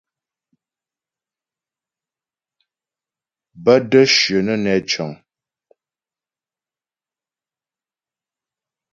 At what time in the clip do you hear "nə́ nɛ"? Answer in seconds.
4.45-4.73